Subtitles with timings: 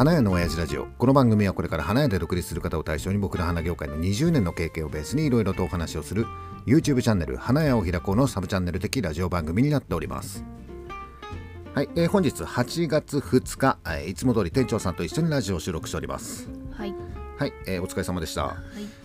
[0.00, 6.24] 花屋の親父ラジオこの番組はこれから花屋で独立する方を対象に僕ら花業界の20年の経験をベースにいろいろとお話をする
[6.64, 10.42] YouTube チャンネル花屋を開こうのサブチャンネル的ラジオ番組になっております
[11.74, 16.94] はい、えー本日8月2日、えーいつも通り店長さんと一緒にラジオを収録しておりますはい。
[17.36, 18.56] はい、えーお疲れ様でした、はい。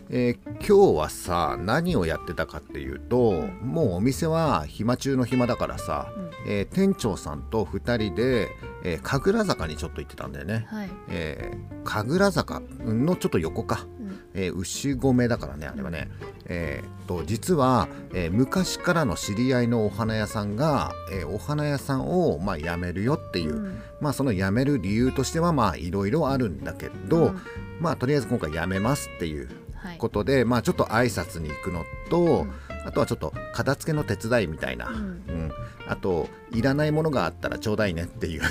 [0.09, 6.11] えー今日はさ何をやってたかっていうと、もうお店は暇中の暇だからさ、
[6.47, 8.49] えー店長さんと2人で、
[8.83, 10.89] えー神楽坂にちょっと行ってたんだよね、はい。
[11.09, 14.19] えー神楽坂のちょっと横か、うん。
[14.33, 16.09] えー牛込だからねあれはね、
[16.45, 23.81] えーと実は、えー昔からの知り合いのお花屋さんが、えーお花屋さんを、まあ、辞めるよっていう、うん。
[24.01, 27.39] まあその辞める理由としてはまあいろいろあるんだけど、うん。
[27.79, 29.64] まあとりあえず今回辞めますっていうはい。
[29.97, 32.51] ことで、まあちょっと挨拶に行くのと、うん。
[32.85, 34.99] あとはちょっと片付けの手伝いみたいな、ううん。
[35.47, 35.51] ん
[35.87, 38.41] あといらないものがあったらちょうだいねっていう。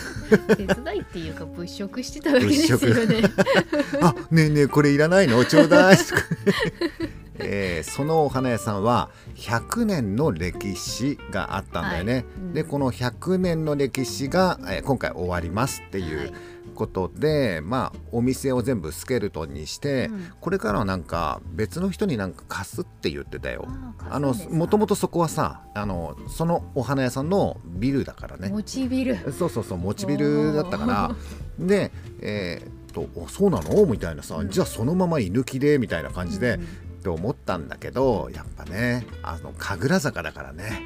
[0.56, 3.22] 手伝いっていうか物色してただけですよね。
[4.02, 5.44] あねえねえこれいらないの？
[5.44, 5.98] ちょうだい、
[7.38, 12.24] えーそのお花屋さんは100年の歴史があったんだよね、はい。
[12.38, 12.52] うん。
[12.54, 16.32] でこの100年の歴史が、えー今回終わりますっていう、はい
[16.74, 20.32] ことでまあお店を全部スケルトンにして、うん。
[20.40, 23.66] これからはなんか別の人になんか貸すって言ってたよ。
[24.10, 28.48] ああのもともとそこはさあのそのお花屋さんのビルだからね。
[28.48, 29.16] モチビル。
[29.32, 31.16] そうそうそう持ちビルだったから。
[31.58, 33.86] でえーっとおそうなの？
[33.86, 36.62] みたいなさ、うんじゃあそのまま居抜きでみたいな感じで、うん。
[36.62, 36.66] っ
[37.04, 40.82] て思ったんだけどやっぱねあの神楽坂だからね、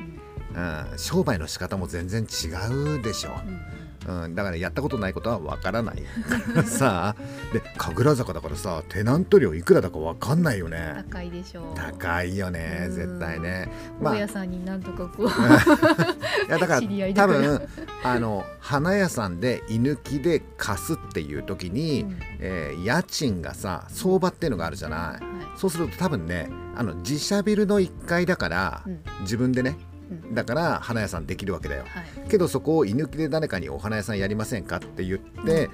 [0.92, 3.30] うん、商売の仕方も全然違うでしょ。
[3.46, 3.60] うん
[4.08, 6.02] うん、だからやったことないことはわからない。
[6.64, 7.14] さ
[7.52, 11.04] で神楽坂だからさテナント料いくらだかわかんないよね。
[11.10, 11.64] 高いでしょう。
[11.74, 12.92] 高いよねうん。
[12.92, 13.70] 絶対ね。
[14.00, 15.28] まあい大家さんになんとかこう。
[16.50, 16.82] やだから
[17.14, 17.68] 多分
[18.02, 22.18] あの花屋さんで居抜きで貸すっていう時に、うん。
[22.40, 25.00] えー家賃がさ相場っていうのがあるじゃない。
[25.00, 25.20] はい。
[25.56, 29.00] そうすると多分ねあの自社ビルの1階だから、うん。
[29.20, 29.87] 自分でねうん
[30.32, 31.84] だから花屋さんできるわけだよ。
[31.88, 32.28] はい。
[32.28, 35.68] けどそこを居抜きで誰かにお花屋さんやりませんかって言って、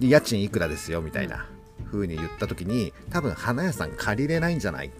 [0.00, 1.46] 家賃いくらですよみたいな
[1.90, 4.90] 風に言った時に多分花屋さん借りれないんじゃない？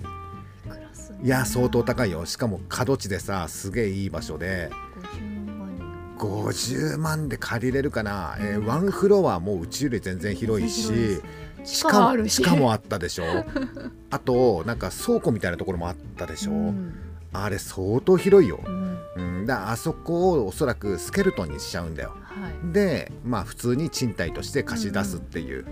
[1.22, 2.26] いや相当高いよ。
[2.26, 4.70] しかも角地でさすげえいい場所で。
[4.70, 5.76] 50万
[6.18, 7.36] 50万で。
[7.38, 11.20] 借りれるかな、えーワンフロアもうちより全然広いし。
[11.64, 13.24] しかもあったでしょ？
[14.10, 16.94] あとなんか倉庫みたいなところもあったでしょ、うん
[17.34, 18.60] あれ相当広いよ。
[18.64, 18.98] う、ん。
[19.16, 22.16] うん、だあそこをおそらくスケルトンにしちゃうんだよ。
[22.24, 22.72] はい。
[22.72, 25.66] でまあ普通に賃貸として貸し出すっていう、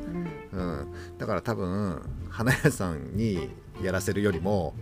[0.53, 0.61] うん。
[0.61, 0.93] うん。
[1.19, 3.51] だから多分花屋さんに
[3.83, 4.75] やらせるよりも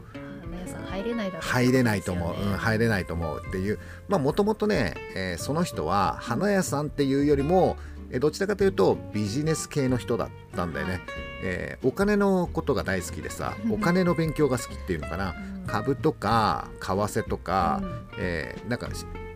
[0.91, 1.43] 入れないだろう。
[1.43, 2.89] 入れないと思う、うん、入れい。
[2.89, 3.79] ないと思うっていう。
[4.09, 7.77] まあもともとね、えーその人は花屋さんっていうよりも、
[8.11, 11.01] えーどちらかというとビジネス系の人だったんだよね、
[11.43, 15.35] えーお金のことが大好きでさお金の勉強が好きっていうのかな。
[15.67, 17.81] 株とか為替とか、
[18.19, 18.89] えーなんか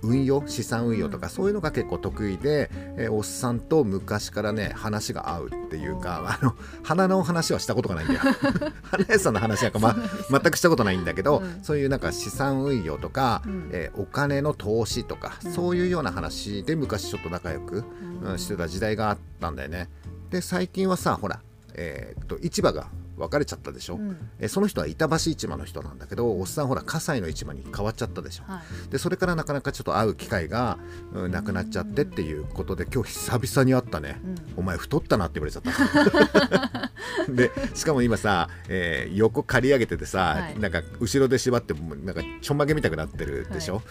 [0.04, 8.20] 運用資産運用とか、うんそういうのが結構得意で、えーおっさんと昔からね話が合うっていうかあの花の話はしたことがないんだよ。
[8.84, 9.96] 花屋さんの話なんか、ま、
[10.30, 11.58] 全くしたことないんだけど、うん。
[11.62, 13.70] そういうなんか資産運用とか、うん。
[13.72, 15.52] えーお金の投資とか、うん。
[15.52, 17.84] そういうような話で昔ちょっと仲良く、
[18.22, 18.30] うん。
[18.32, 19.88] うんしてた時代があったんだよね。
[20.30, 21.40] で最近はさほら、
[21.74, 24.16] えーっと市場が分かれちゃったでしょ、うん。
[24.38, 28.44] えーその人は板橋市場の人なんだけどおっさんほら葛西の市場に変わっちゃったでしょ？
[28.50, 28.90] はい。
[28.90, 30.78] でそれからなかなかちょっと会う機会が、
[31.12, 34.34] うんなくなっちゃってっていうことで今日久々に会ったね、うん。
[34.56, 36.92] お前太ったなって言われちゃった。
[37.32, 40.58] でしかも今さ、えー横刈り上げててさ、はい。
[40.58, 43.82] なんか後ろで縛ってなんかちょんまげみたくなってるでしょ、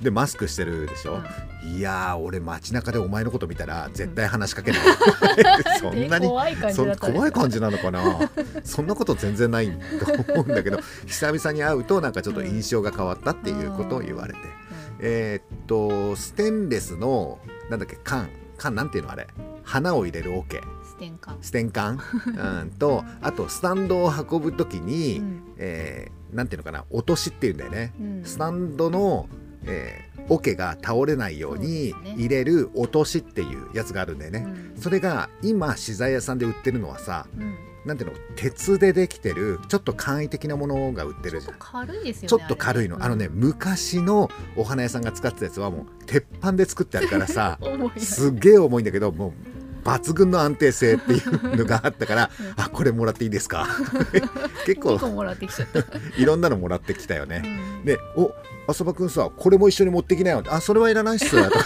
[0.00, 1.22] でマスクしてるでしょ、
[1.64, 1.80] い。
[1.80, 4.80] やー俺街中でお前のこと見たら絶対話しかけない、
[5.80, 6.72] そんなに怖い感
[7.50, 8.02] じなのかな？
[8.72, 14.38] そんなこと全然ないと思うんだけど 久々に会うとなんかちょっと印象が変わったっていうことを言われて、
[15.00, 17.38] えーっとステンレスの
[17.70, 18.28] なんだっけ缶。
[18.58, 19.26] 缶なんていうのあれ？
[19.64, 20.60] 花を入れる桶。
[20.84, 21.98] ステンカステン缶、
[22.62, 25.42] うん、と あとスタンドを運ぶ時に、うん。
[25.58, 26.84] えーなんていうのかな？
[26.90, 28.24] 落としっていうんだよね、うん。
[28.24, 29.28] スタンドの、
[29.64, 34.80] えー桶が倒れないように入れる落としっていうやつがあるんだよね、うん。
[34.80, 41.54] それが今資材屋さんで売ってるのはさうんなんていうの鉄でできてるちょっと簡易的なものが売ってるじゃん。
[41.58, 43.02] 軽いですよねちょっと軽いの。
[43.04, 47.58] あのね昔のお花屋さんが使ってたやつはもう鉄板で作ってあるからさ
[47.98, 49.32] すっげえ重いんだけどもう
[49.88, 52.52] 抜群の安定性っていうのがあったから うん。
[52.56, 53.66] あこれもらっていいですか？
[54.64, 55.80] 結構2個もらってきちゃった、
[56.16, 57.84] いろんなのもらってきたよね、うん。
[57.84, 58.32] で「お
[58.68, 61.64] 浅場くんさこれも一緒に持ってきなよ」あそれはいらないっす」とか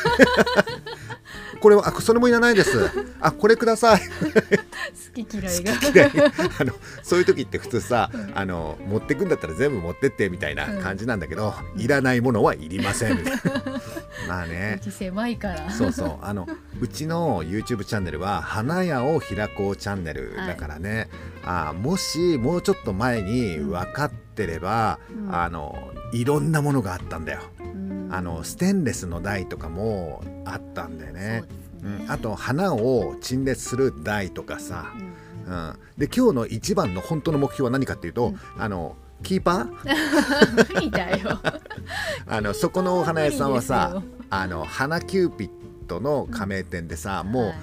[1.56, 2.90] これはあそれもいらないです。
[3.20, 4.00] あこれください。
[4.00, 5.72] 好き嫌いが。
[5.94, 6.10] 嫌い。
[6.58, 6.72] あの
[7.02, 13.18] そういう時って普通さあの持ってくんだったら全部持ってってみたいな感じなんだけど、いらないものはいりません。
[13.18, 13.40] みたいな
[14.28, 14.80] まあね。
[14.82, 15.70] 狭いから。
[15.70, 16.18] そうそう。
[16.22, 16.46] あの
[16.80, 21.08] うちの YouTube チャンネルは「花屋を開こうチャンネル」だからね、
[21.44, 25.32] あもしもうちょっと前に分かってれば、うん。
[25.32, 25.78] あの
[26.12, 27.42] いろんなものがあったんだよ。
[27.60, 28.08] うん。
[28.10, 31.16] あのステンレスの台とかもあったんだよね。
[31.16, 31.44] ね。
[31.82, 34.92] うん、あと花を陳列する台とかさ、
[35.46, 35.52] うん。
[35.52, 38.62] うん、で今日の一番の本当の目標は何かっていうと、うん。
[38.62, 40.74] あのキーパー？
[40.74, 41.40] 無理だよ。
[42.26, 45.50] あのそこのお花屋さんはさあの花キューピッ
[45.86, 47.54] ドの加盟店でさ、もう、はい。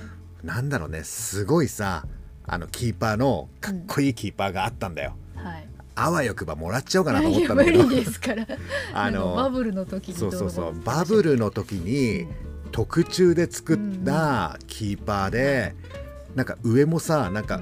[0.44, 2.06] なんだろうねすごいさ
[2.46, 5.16] あのキーパーのかっこいいキーパーがあったんだよ。
[5.36, 8.48] はいあわよくばもらっちゃおうかなと思ったんだけどですから。
[8.94, 10.82] あのバブルの時にそうそうそう。
[10.84, 12.28] バブルの時に
[12.72, 15.76] 特注で作ったキーパーで、
[16.36, 17.62] なんか上もさなんか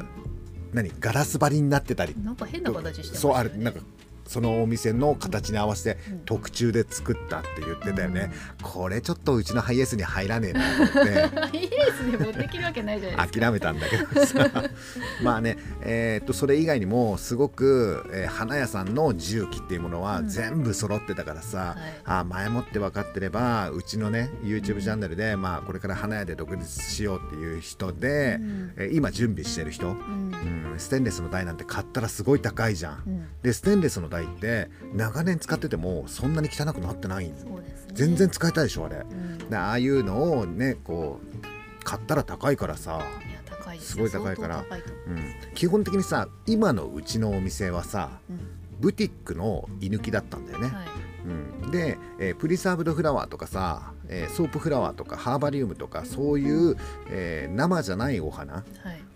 [0.74, 2.16] 何ガラス張りになってたり。
[2.24, 3.82] なんか変な形してましたそうあるなんか
[4.28, 6.20] そのお店の形に合わせてうん。
[6.26, 8.32] 特注で作ったって言ってたよね、
[8.62, 11.22] これちょっとうちのハイエースに入らねえなと思って。
[11.40, 14.50] ハイエースで持ってきるわけないじゃない諦めたんだけどさ。
[15.24, 20.30] まあねえーっとそれ以外にもすごく、えー花屋さんの重機っていうものはうん。
[20.30, 22.02] 全部揃ってたからさ、はい。
[22.06, 28.74] あ前もって分かってればうちのね YouTube チャンネルで、まあ、これから花屋で独立しようっていう人で、うん。
[28.78, 30.72] えー今準備してる人、うん。
[30.72, 33.04] うん、ステンレスの台なんて買ったらすごい高いじゃん。
[33.06, 33.28] うん。
[33.42, 37.34] でステンレスの台って長年使っててもそんなに汚くなってない。
[37.36, 37.94] そうですね。
[37.94, 38.98] 全然使えたでしょあれ。
[38.98, 39.38] うん。
[39.50, 43.02] でああいうのをねこう買ったら高いからさ、
[43.80, 44.64] すすごい高いから。
[45.08, 48.40] うん、基本的にさ今のうちのお店はさうん。
[48.80, 50.68] ブティックの居抜きだったんだよね。
[50.68, 50.88] はい。
[51.64, 56.76] うん、で、えープリサーブドフラワーとかさ、えーソープフラワーとかハーバリウムとかそういう、
[57.10, 58.64] えー生じゃないお花はい。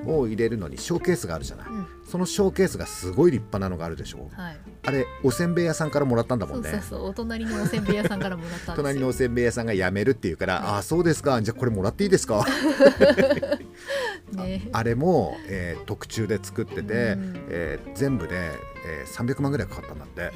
[0.07, 1.87] を入れるのにショーケースがあるじゃない、うん。
[2.09, 4.29] そのショーケースがすごい立派なのがあるでしょ。
[4.35, 4.57] はい。
[4.87, 6.69] あれおせんべい屋さんからもらったんだもんね。
[6.69, 7.09] そうそうそう。
[7.09, 11.41] お隣のおせんべい屋さんからもらった 隣のおせんべい屋さんが辞めるっていうから、ああそうですか。
[11.41, 12.45] じゃあこれもらっていいですか？
[14.33, 14.69] ね。
[14.71, 17.45] あれも、えー特注で作ってて、うん。
[17.49, 18.51] えー全部で、
[18.85, 20.31] えー300万ぐらいかかったんだって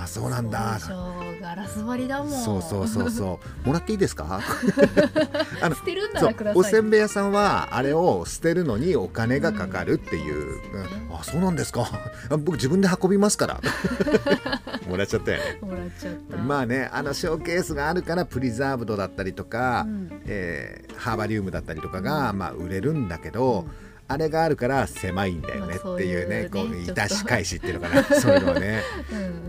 [0.00, 0.78] ああそうなんだ。
[1.42, 2.32] ガラス張りだもん。
[2.32, 3.66] そうそうそうそう。
[3.66, 4.40] もらっていいですか？
[5.62, 6.36] あの捨てるんださい。
[6.54, 10.80] おせんべい屋さんはあれを捨てるのにお金がかかるっていう、うん。
[10.80, 11.88] うんあそうなんですか。
[12.30, 13.60] あ僕自分で運びますから。
[14.88, 15.58] もらっちゃったよね。
[15.60, 16.36] もらっちゃった。
[16.38, 20.22] まあねあのショーケースがあるからプリザーブドだったりとか、うん。
[20.26, 22.38] えーハーバリウムだったりとかが、うん。
[22.38, 28.02] まあ、売れるんだけど、うんあれがあるから狭いんだよねまあっていうね,、こういたし返しっていうのかな。
[28.20, 28.82] そういうのはね。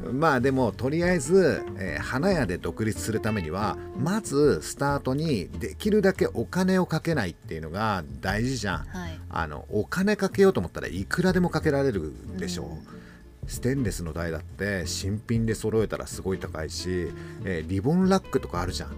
[0.06, 0.20] うん。
[0.20, 8.86] まあでもとりあえず、えー花屋で独立するためにはまずスタートにできるだけお金をかけないっていうのが大事じゃん。
[8.86, 9.20] はい。
[9.30, 12.64] あのお金かけようと思ったらいくらでもかけられるでしょ。
[12.64, 12.80] う、うん。
[13.48, 17.12] ステンレスの台だって新品で揃えたらすごい高いし、
[17.46, 18.90] えーリボンラックとかあるじゃん。
[18.90, 18.96] うん。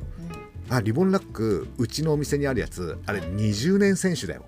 [0.75, 4.45] あリボンラックうちのお店にあるやつあれ20年選手だよ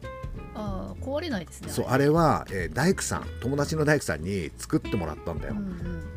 [1.05, 2.09] 壊れないですねそうあれ。
[2.09, 5.61] は、えー大工さん友達の大工さんに作ってもらったんだよ、うんう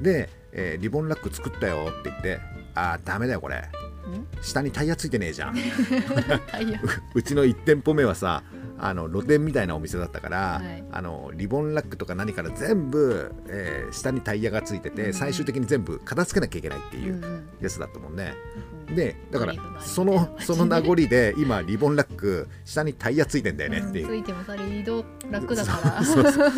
[0.01, 0.03] ん。
[0.03, 2.41] で、えーリボンラック作ったよって言って
[2.75, 3.65] あーダメだよこれ。
[4.07, 4.27] うん？
[4.43, 5.55] 下にタイヤついてねえじゃん。
[7.15, 8.43] うちの1店舗目はさ
[8.81, 10.85] あの露店みたいなお店だったから、はい。
[10.93, 18.35] あのリボンラックとか何から全部、えー下にタイヤがついてて、うん最終的に全部片付けなきゃいけないっていうやつだったもんね、
[18.68, 26.05] うんでだからそのその名残で今リボンラック下にタイヤついてんだよねっていう、うんついてもさリード楽だから。
[26.05, 26.49] そうそうそう。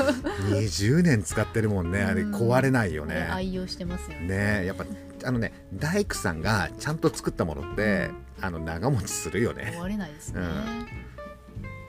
[0.52, 2.02] 20 年使ってるもんね。
[2.02, 2.34] あれうん。
[2.34, 4.60] 壊れないよね、ね愛用してますよね。
[4.60, 4.84] ねやっぱ
[5.24, 8.10] あのね大工さんがちゃんと作ったものって、
[8.40, 9.76] あの長持ちするよね。
[9.76, 10.40] 壊れないですね。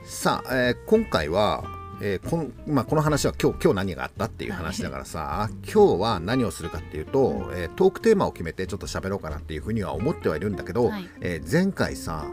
[0.03, 1.63] さあ、えー今回は、
[2.03, 11.08] えーこのまあ、この話は今日今日何があったっていう話だからさ、今日は何をするかっていうと、えートークテーマを決めてちょっと喋ろうかなっていうふうには思ってはいるんだけど、はい。
[11.22, 12.25] えー前回さ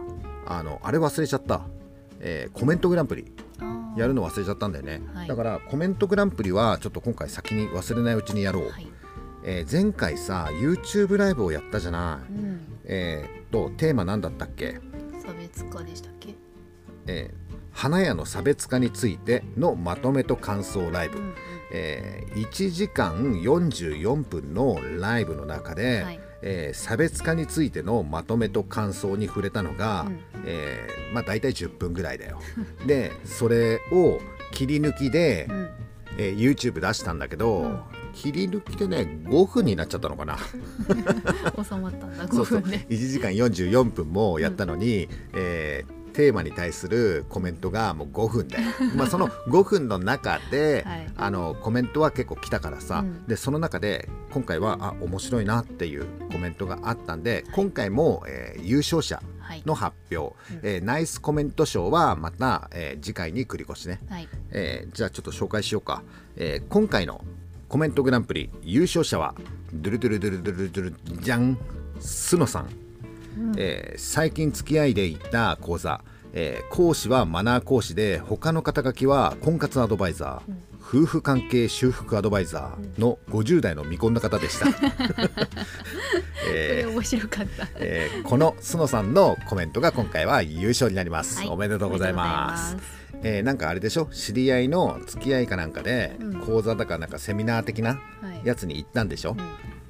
[0.46, 1.66] あのあれ忘れちゃった、
[2.20, 3.30] えーコメントグランプリ。
[3.96, 5.28] やるの忘れちゃったんだよね、はい。
[5.28, 8.86] だからコメントグランプリはちょっと今回先に忘れないうちにやろう、はい。
[9.44, 12.60] えー前回さ YouTube ライブをやったじゃない、うん。
[12.84, 14.80] えーっとテーマ何だったっけ？
[15.20, 16.34] 差別化でしたっけ？
[17.06, 17.47] えー
[17.78, 21.34] 花屋の差別化についてのまとめと感想ライブ、うんうん。
[21.70, 26.20] えー1時間44分のライブの中で、はい。
[26.42, 30.18] えー差別化についてのまとめと感想に触れたのが、うん。
[30.44, 32.40] えーまあ、大体10分ぐらいだよ。
[32.84, 34.18] でそれを
[34.50, 35.68] 切り抜きで、うん。
[36.18, 37.80] えー YouTube 出したんだけど、うん。
[38.12, 40.36] 切り抜きでね5分になっちゃったのかな。
[41.62, 42.60] 収まったんだ5そうそう。
[42.60, 48.58] 分で1時間44分もやったのに、えーテーマに対するコメントがもう5分で
[48.96, 51.08] まあその5分の中で、はい。
[51.16, 53.24] あのコメントは結構来たからさ、うん。
[53.28, 59.62] でその中で今回はあ面白いなっていうコメントがあったんで、今回も、えー優勝者はい。
[59.64, 60.60] の発表、うん。
[60.64, 64.28] えーナイスコメント賞はまた、えー次回に繰り越しね、はい。
[64.50, 66.02] えーじゃあちょっと紹介しようか、
[66.34, 67.24] えー今回の
[67.68, 69.36] コメントグランプリ優勝者は
[69.72, 71.56] ドゥルドゥルドゥルドゥルドゥルじゃん
[72.00, 72.68] スノさん、
[73.56, 76.02] えー最近付き合いで行った講座、
[76.32, 84.72] えー講師はマナー講師で他の肩書きは婚活アドバイザー、夫婦関係修復アドバイザーの50代の未婚の方でした、こ
[86.52, 87.68] えーれ面白かった。
[87.76, 91.48] えーこのスノさんのコメントが今回は優勝になります、はい。
[91.48, 92.74] おめでとうございます。
[92.74, 92.86] ます。
[93.22, 94.06] えーなんかあれでしょ？
[94.12, 96.40] 知り合いの付き合いかなんかで、うん。
[96.40, 97.96] 講座だかなんかセミナー的なは
[98.34, 98.46] い。
[98.46, 99.36] やつに行ったんでしょ、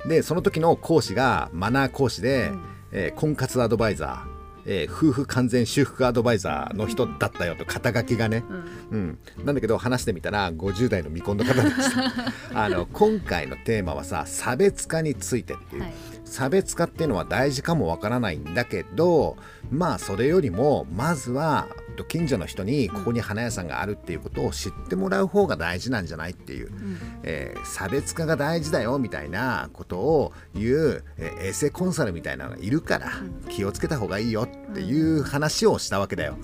[0.04, 0.08] うん。
[0.08, 8.44] でその時の講師がマナー講師で、うんえー婚活アドバイザー、えー夫婦完全修復アドバイザーの人だったよと肩書きがね、
[8.90, 9.18] うん。
[9.38, 12.12] うん、なんだけど話してみたら50代の未婚の方でした。
[12.64, 15.92] あの今回のテーマはさ差別化についてっていう、はい。
[16.24, 19.36] 差別化っていうのは大事かもわからないんだけど
[19.70, 21.66] まあそれよりもまずは
[22.04, 26.98] 近所の人にここに花屋さんがあるっていうことを知ってもらう方が大事なんじゃないっていう、うん。
[27.22, 33.10] えー差別化が大事だよみたいなことを言う、えーエセコンサルみたいなのがいるから
[33.48, 36.36] 気をつけた方がいいよっていう話をしたわけだよ。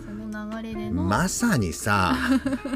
[0.92, 2.16] まさにさ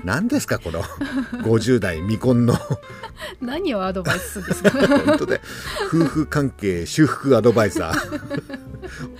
[0.05, 0.83] 何ですかこの
[1.45, 2.55] 50代未婚の。
[3.41, 4.71] 何をアドバイスするんですか？
[5.07, 5.41] 本当で
[5.89, 8.58] 夫婦関係修復アドバイザー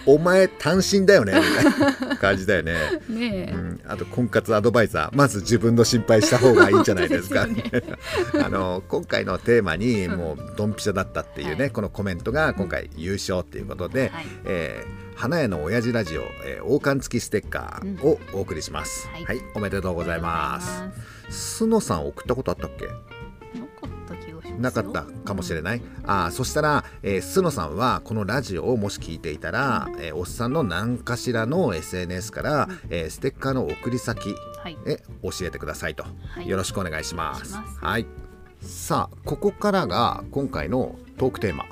[0.07, 2.75] お前単身だよねみたいな 感じだよね、
[3.09, 5.17] ねえ、うん、あと婚活アドバイザー。
[5.17, 7.47] まず自分の心配した方がいいんじゃないですか。
[7.47, 7.49] す
[8.45, 11.71] あの今回のテーマにもうドンピシャだったっていうね、はい。
[11.71, 14.27] このコメントが今回優勝っていうことで、はい。
[14.45, 19.25] えー花屋の親父ラジオ、えー王冠付きステッカーをお送りします、はい。
[19.25, 20.61] はい、おめでとうございま
[21.29, 21.57] す。
[21.57, 21.67] す。
[21.67, 22.87] のさん送ったことあったっけ？
[24.59, 34.79] なかったかもしれない、ああそしたら、えー、スノさんはこのラジオをもし聞いていたら、えーおっさんの何かしらの SNS から、えーステッカーの送り先はい。
[34.87, 36.49] へ教えてくださいと、はい。
[36.49, 37.53] よろしくお願いします。
[37.53, 37.85] お願いします。
[37.85, 38.07] はい。
[38.61, 41.67] さあここからが今回のトークテーマ、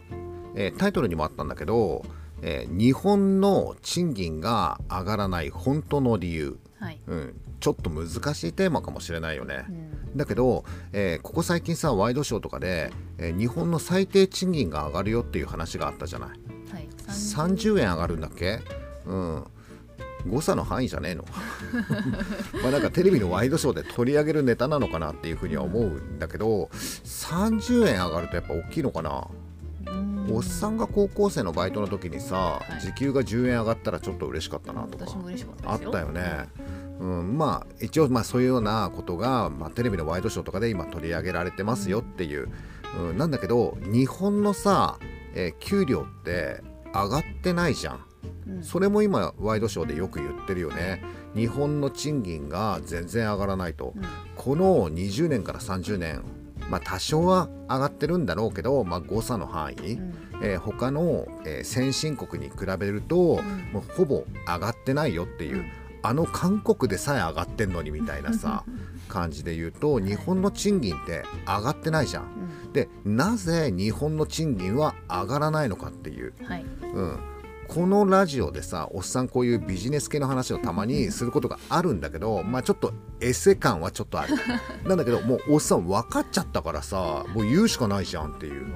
[0.54, 2.04] えータイトルにもあったんだけど、
[2.42, 16.28] えー日本の賃金が上がらない本当の理由、はい、うん、ちょっと難しいテーマかもしれないよね、うん、だけど、えーここ最近さワイドショーとかで、えー日本の最低賃金が上がるよっていう話があったじゃない。
[16.28, 16.34] は
[16.80, 18.60] い、30円上がるんだっけ？
[19.06, 19.44] うん。
[20.28, 21.24] 誤差の範囲じゃねえの。
[22.62, 29.28] まあなんかテレビのワイドショーで取り上げるネタなのかなっていうふうには思うんだけど30円上がるとやっぱ大きいのかな？
[29.86, 30.26] うん。
[30.34, 32.80] おっさんが高校生のバイトの時にさ、はい。
[32.80, 35.04] 時給が10円上がったらちょっと嬉しかったなとか。
[35.64, 36.48] あったよね。
[36.98, 42.48] うん、まあ一応まあそういうようなことが、まあ、テレビのワイドショーとかで今取り上げられてますよっていう、
[42.98, 44.98] うん、なんだけど日本のさ、
[45.34, 46.62] えー給料って
[46.94, 48.06] 上がってないじゃん。
[48.48, 48.62] うん。
[48.62, 51.02] それも今ワイドショーでよく言ってるよね。
[51.34, 53.92] 日本の賃金が全然上がらないと。
[53.94, 54.02] うん。
[54.34, 56.22] この20年から30年
[56.70, 60.14] まあ多少は上がってるんだろうけど、まあ、誤差の範囲、うん。
[60.42, 63.72] えー他の、えー先進国に比べると、ん。
[63.72, 68.64] もうほぼ上がってないよっていう、うんあの韓国でさえ上がってんのにみたいなさ
[69.08, 72.22] 感じで言うと日本の賃金って上がってないじゃん。
[72.64, 72.72] うん。
[72.72, 76.64] でなぜ日本の賃金は上がらないのかっていう、はい。
[76.94, 77.18] うん、
[77.66, 84.34] このラジオでさおっさんこういうビジネス系の話をたまにすることがあるんだけどまあちょっとエセ感はちょっとある。
[84.86, 88.66] なんだけどもうおっさん分かっちゃったからさもう言うしかないじゃんっていう。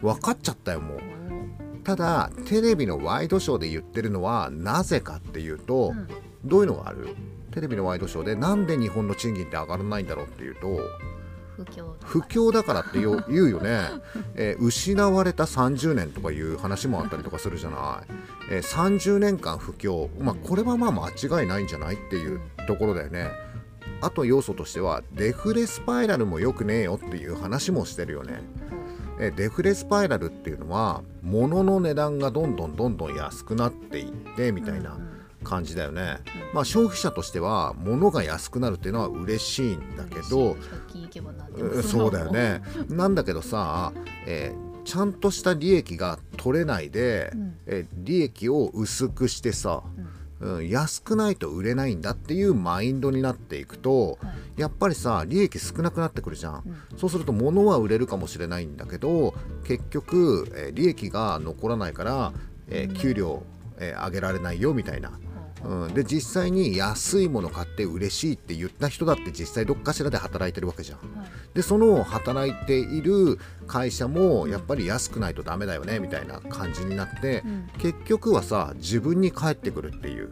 [0.00, 0.98] 分かっちゃったよもう。
[0.98, 6.08] おただテレビのワイドショーで言ってるのはなぜかっていうと、うん
[6.44, 7.14] どういうのがある？
[7.50, 10.78] テレビのワイドショーでなんで日本の賃金って上がらないんだろうっていうと
[11.56, 13.80] 不況不況だからってよ 言うよね、
[14.34, 18.12] えー失われた30年とかいう話もあったりとかするじゃない、
[18.50, 23.30] えー30年間不況、まあ、これはまあ間違いないんじゃないっていうところだよね。
[24.00, 28.40] あと要素としてはデフレスパイラルも良くねえよっていう話もしてるよね。
[29.18, 34.96] えーデフレスパイラルっていうのは物の値段がどんどんどんどん安くなっていってみたいな
[35.48, 36.18] 感じだよね、
[36.52, 40.56] まあ消費者としては物が安くなるっていうのは嬉しいんだけど、100
[40.88, 42.62] 均行けばなんでもうんそうだよね。
[42.88, 43.92] なんだけどさ、
[44.26, 47.56] えーちゃんとした利益が取れないで、うん。
[47.66, 49.82] えー利益を薄くしてさ、
[50.40, 54.60] うん、安くないと売れないんだっていうマインドになっていくと、はい。
[54.62, 56.98] やっぱりさ利益少なくなってくるじゃん、うん。
[56.98, 62.32] そうすると物は売れるかもしれないんだけど結局、えー利益が残らないから、
[62.68, 63.42] えー給料、
[63.78, 65.12] えー上げられないよみたいな
[65.64, 70.98] うん、で実際に安いもの買って嬉しいって言った人だって実際どっかしらで働いてるわけじゃん。
[70.98, 71.28] はい。
[71.54, 77.68] でその働いている会社もやっぱり安くないとダメだよねみたいな感じになってうん。
[77.78, 80.30] 結局はさ自分に返ってくるっていう、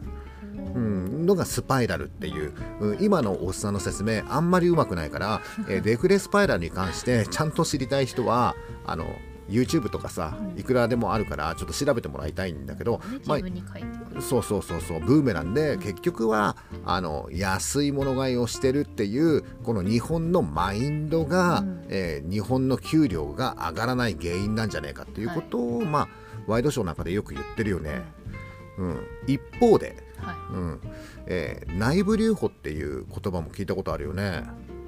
[0.75, 8.55] うん、のがスパイラルっていう、うん、今のおっさんの説明あんまりうまくないから、えーデフレスパイラルに関してちゃんと知りたい人は
[8.85, 9.05] あの
[9.49, 21.85] YouTube とかさいくらでもあるからちょっと調べてもらいたいんだけど、ね、まあそうそうそうそうブーメランで結局はあの安いもの買いをしてるっていうこの日本のマインドが、うん。
[21.89, 26.07] えー日本の給料が上がらない原因なんじゃないかっていうことを、まあ
[26.47, 28.03] ワイドショーなんかでよく言ってるよね。
[28.77, 30.35] うん、一方で、はい。
[30.53, 30.81] うん。
[31.25, 34.43] えー内部留保っていう言葉も聞いたことあるよね。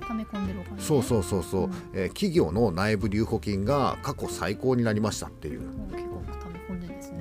[0.09, 1.73] 溜め込んでるお金そうそうそうそう、うん。
[1.93, 5.61] えー企業の内部留保金が過去最高になりましたっていう。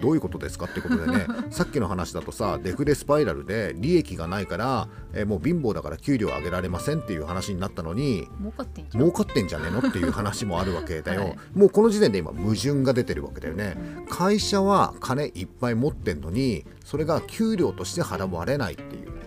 [0.01, 1.27] どういうことですかってことでね。
[1.51, 9.03] さっきの話だとさデフレスパイラルで利益がないから、えーもう貧乏だから給料上げられませんっていう話になったのに儲かってんじゃん。
[9.03, 11.37] 儲かってんじゃねえのっていう話もあるわけだよ、 はい。
[11.55, 13.77] もうこの時点で今矛盾が出てるわけだよね。
[14.09, 19.13] 会社は金いっぱい持ってんのにそれが給料として払われないっていう。
[19.13, 19.18] うん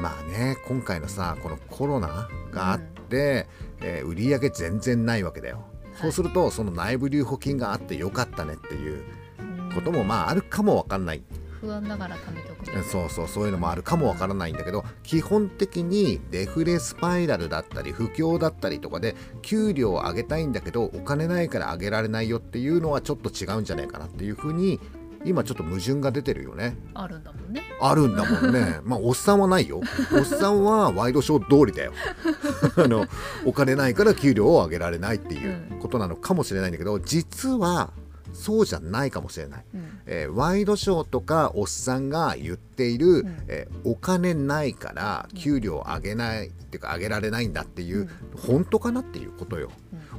[0.00, 3.46] まあね今回のさこのコロナがあって、
[3.82, 5.64] えー売り上げ全然ないわけだよ、
[6.00, 9.04] そうするとその内部留保金があってよかったねっていう
[9.38, 9.74] うん。
[9.74, 11.22] こともまああるかもわかんない。
[11.60, 24.80] 不安ながら貯めておくそうそうそういうのもあるかもわからないんだけど基本的にデフレスパイラルだったり不況だったりとかで給料を上げたいんだけどお金ないから上げられないよっていうのはちょっと違うんじゃないかなっていうふうに
[25.24, 26.76] 今ちょっと矛盾が出てるよね。
[26.94, 27.62] あるんだもんね。
[27.80, 28.80] あるんだもんね。
[28.84, 29.80] まあおっさんはないよ。
[30.12, 31.92] おっさんはワイドショー通りだよ。
[32.76, 33.06] あの
[33.44, 37.92] お金ないから給料を上げられないっていうことなのかもしれないんだけど実は
[38.32, 39.64] そうじゃないかもしれない。
[39.74, 40.00] うん。
[40.06, 43.36] えーワイドショーとかおっさんが言っている、ん。
[43.48, 49.70] えーお金ないから給料上げない、っていうか上げられないんだっていう、本当かなっていうことよ。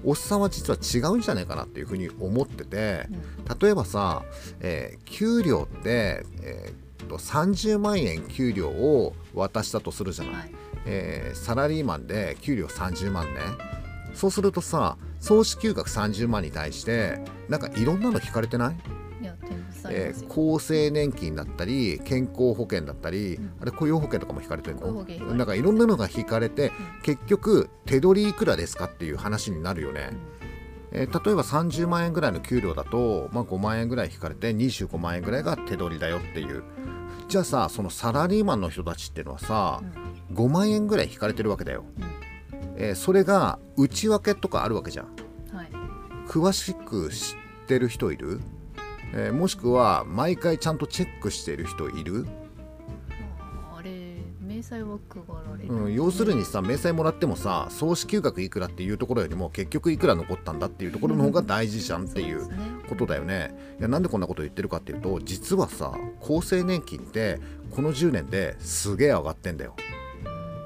[0.03, 3.07] おっさんは実は違うんじゃないかなっていうふうに思ってて
[3.61, 4.23] 例えばさ、
[4.59, 10.51] えー給料って、えーっと30万円給料を渡したとするじゃない、はい。
[10.85, 13.41] えーサラリーマンで給料30万ね。
[14.13, 18.75] そうするとさ総支給額30万に対してなんかいろんなの引かれてない？
[19.89, 25.03] えー厚生年金だったり健康保険だったり、あれ雇用保険とかも引かれてるの？
[25.35, 26.71] なんかいろんなのが引かれて、
[27.03, 30.11] 結局手取りいくらですかっていう話になるよね、
[30.91, 36.63] えー例えば30万円ぐらいの給料だと、まあ、5万円ぐらい引かれて25万円ぐらいが手取りだよっていう。
[37.27, 39.81] じゃあさそのサラリーマンの人たちっていうのはさ、
[40.33, 41.85] 5万円ぐらい引かれてるわけだよ、
[42.75, 45.07] えーそれが内訳とかあるわけじゃん
[45.51, 45.57] うん。
[45.57, 45.69] はい。
[46.27, 48.41] 詳しく知ってる人いる、
[49.13, 52.25] えーもしくは毎回ちゃんとチェックしてる人いる、
[53.73, 62.47] ああれ明細は配られる、うん、要するにさ明細もらってもさ総支給額いくらっていうところよりも結局いくら残ったんだっていうところの方が大事じゃんっていう
[62.87, 63.53] ことだよね。
[63.79, 67.39] いやなんでこんなこと言ってるかっていうと実はさ厚生年金って
[67.71, 69.75] この10年ですげえ上がってんだよ。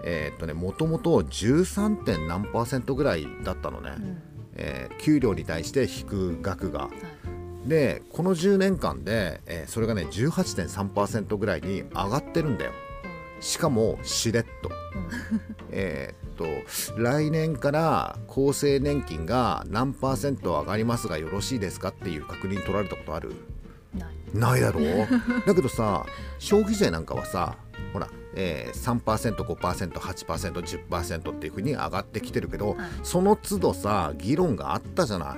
[0.03, 2.03] えーっとねもともと 13.
[2.03, 4.21] 点何パーセントぐらいだったのね、うん
[4.55, 6.81] えー給料に対して引く額が。
[6.81, 12.71] はいでこの10年間で、えーそれがね18.3%ぐらいに上がってるんだよ。
[13.41, 14.69] しかもしれっと。
[15.71, 16.45] えーっと
[17.01, 23.34] 来年から厚生年金が何パーセント上がりますがよろしいですかっていう確認取られたことある？
[24.34, 25.08] ないだろう？
[25.47, 26.06] だけどさ
[26.39, 27.56] 消費税なんかはさ
[27.95, 35.38] ほら、えー、3%5%8%10% っていうふうに上がってきてるけど、はいその都度さ議論があったじゃない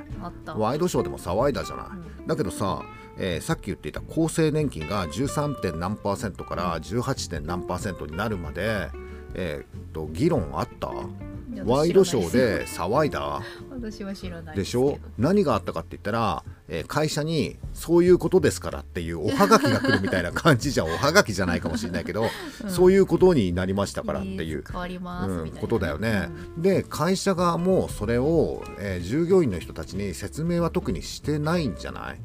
[0.60, 2.82] ワイドショーでも騒いだじゃない、だけどさ、
[3.20, 5.56] えーさっき言っていた厚生年金が 13.
[5.62, 7.30] 点何パーセントから 18.
[7.30, 8.90] 点何パーセントになるまで、
[9.36, 10.90] えーっと議論あった？
[11.66, 13.42] ワイドショーで騒いだ？
[13.70, 14.98] 私は知らない でしょ？
[15.18, 22.26] 何があったかって言ったら、えー会社にそういうことですからっていうおはがきが来るみたいな感じじゃおはがきじゃないかもしれないけど、
[22.68, 24.20] そういうことになりましたから。
[24.22, 24.64] っていう。
[24.70, 32.20] 変わりますうん、ことだよね、で会社側もそれを、えー従業員の人たちに説明は特にしてないんじゃない、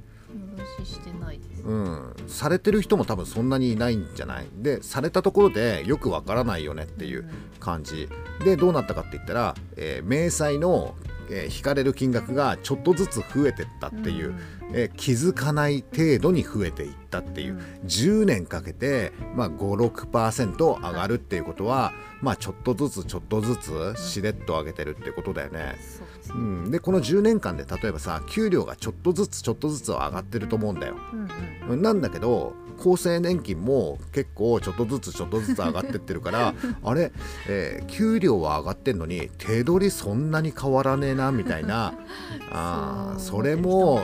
[0.56, 4.46] うん私してないです、うん、されてる人も多分そんなにいないんじゃない。
[4.54, 7.28] でされたところでよくわからないよねっていう
[7.60, 8.08] 感じ。
[8.44, 10.94] でどうなったかって言ったら、えー明細の、
[11.30, 14.36] えー引かれる金額がちょっとずつ増えてったっていう、うん。
[14.74, 25.76] えー気づかない程度に増えていったっていう、10年かけて、まあ、56%上がるっていうことは、まあ、ちょっとずつちょっとずつしれっと上げてるってことだよね。
[25.80, 26.06] そう。
[26.06, 30.96] ですうん、でこの10年間で例えばさ給料がちょっとずつちょっとずつは上がってると思うんだよ。
[31.12, 31.82] うんうん。
[31.82, 37.12] なんだけど厚生年金も結構ちょっとずつちょっとずつ上がってってるから あれ、
[37.48, 41.94] えー給料は上がってんのに手取りそんなに変わらねえなみたいな。
[42.50, 44.02] あーそれも、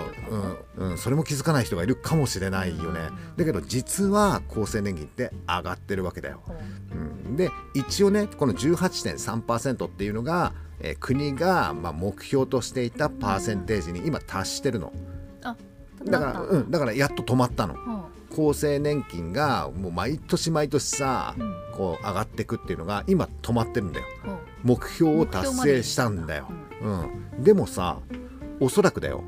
[0.79, 3.01] うんうん、それも気づかない人がいるかもしれないよね。
[3.37, 6.43] だけど実は厚生年金って上がってるわけだよ。
[7.27, 14.93] うん、で一応ねこの18.3%っていうのが、えー国が、まあ、目標としていたパーセンテージに今達してるの。
[15.43, 15.57] あ
[16.05, 17.75] だから、うん、だからやっと止まったの。
[17.75, 18.09] ほ
[18.51, 21.35] 厚生年金がもう毎年毎年さ
[21.77, 24.07] こう上がっていくっていうのが今止まってるんだよ。
[24.62, 26.49] 目標を達成したんだよ、
[26.83, 28.01] うん、でもさ
[28.61, 29.25] おそらくだよ。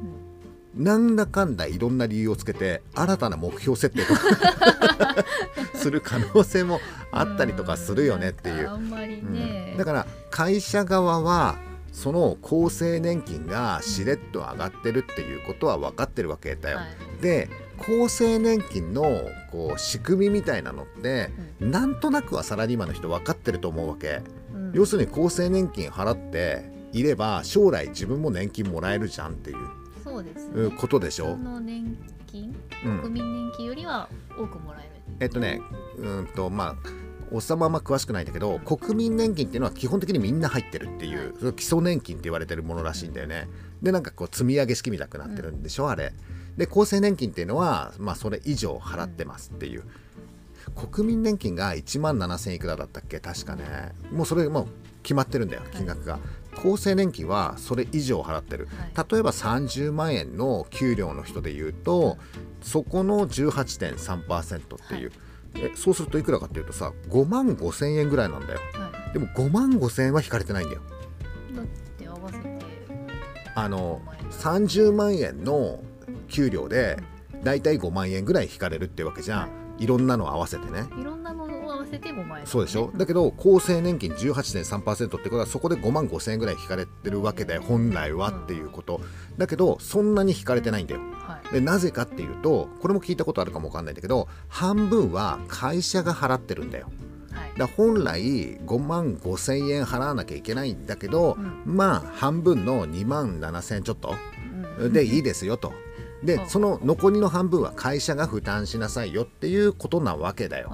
[0.75, 5.17] なんだかんだいろんな理由をつけて新たな目標設定とか
[5.75, 6.81] する可能性も
[7.13, 8.71] あったりとかするよねっていう。
[8.71, 9.33] あんまりうん。
[9.35, 11.59] ね、だから会社側は
[11.93, 16.79] その厚生年金がしれっと上がってるっていうことは分かってるわけだよ。
[16.79, 17.23] はい。
[17.23, 24.21] で厚生年金のこう仕組みみたいなのってなんとなくはサラリーマンの人分かってると思うわけ。
[24.55, 24.73] うん。
[24.73, 29.57] 要するに厚生年金払っていれば将来自分も年金もらえるじゃんっていう
[30.05, 30.53] そうですね。
[30.55, 31.37] うんことでしょ？
[31.37, 31.97] 年
[32.27, 32.55] 金？
[32.85, 33.01] うん。
[33.01, 35.61] 国民年金よりは多くもらえる、えっとね
[35.99, 36.91] うんとまあ
[37.33, 43.49] おっさんもあんま詳しくないんだけど国民年金っていうのは基本的にみんな入ってるっていう基礎年金って言われてるものらしいんだよね。
[43.83, 46.13] でなんかこう積み上げ式みたくなってるんでしょ、あれ。
[46.57, 49.85] で厚生年金っていうのはまあそれ以上払ってますっていう。
[50.93, 53.19] 国民年金が1万7000いくらだったっけ？
[53.19, 53.65] 確かね。
[54.13, 54.67] もうそれもう
[55.03, 56.19] 決まってるんだよ金額が、
[56.53, 58.69] 厚生年金はそれ以上払ってる。
[58.95, 59.07] はい。
[59.11, 62.19] 例えば30万円の給料の人で言うと、
[62.61, 65.13] そこの18.3%っていう、
[65.57, 68.61] えそうするといくらかっていうとさ5万5千円ぐらいなんだよ。
[68.73, 70.83] はでも5万5千円は引かれてないんだよ。
[71.51, 71.67] い、だっ
[71.99, 72.59] て合わせて
[73.55, 75.45] あの30万円。
[75.45, 75.83] の
[76.29, 76.97] 給料で
[77.43, 79.51] だいたい5万円ぐらい引かれるってわけじゃん。
[79.79, 80.87] いろんなの合わせてね。
[80.99, 81.40] いろんなの
[81.91, 82.91] せて5万円、そうでしょ？
[82.97, 89.01] だけど厚生年金18.3%ってことはそこで5万5千円ぐらい引かれてるわけだよ本来はっていうこと。
[89.37, 91.01] だけどそんなに引かれてないんだよ。
[91.01, 91.55] はい。
[91.55, 96.91] でなぜかっていうとこれも聞いたことあるかもわかんないんだけど半分は会社が払ってるんだよ。
[97.33, 97.59] はい。
[97.59, 101.63] だ本来5万5千円払わなきゃいけないんだけど、うん。
[101.77, 104.15] まあ半分の2万7千円ちょっと
[104.79, 104.93] うん。
[104.93, 105.73] でいいですよと。
[106.23, 106.49] でうん。
[106.49, 110.69] その残りの半分は会社が負担しなさいよっていうことなわけだよ。